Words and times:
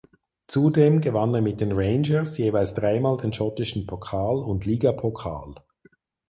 Zudem 0.47 0.99
gewann 0.99 1.31
er 1.35 1.41
mit 1.41 1.61
den 1.61 1.73
Rangers 1.73 2.35
jeweils 2.39 2.73
dreimal 2.73 3.17
den 3.17 3.33
schottischen 3.33 3.85
Pokal 3.85 4.37
und 4.37 4.65
Ligapokal. 4.65 5.53